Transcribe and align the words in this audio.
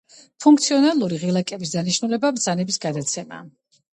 ფუნქციონალური 0.45 1.19
ღილაკების 1.25 1.75
დანიშნულებაა 1.75 2.37
ბრძანების 2.39 2.83
გადაცემა. 2.87 3.43